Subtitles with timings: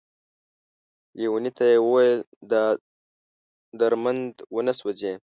[1.17, 2.19] ليوني ته يې ويل
[2.51, 2.63] دا
[3.79, 5.11] درمند ونه سوځې،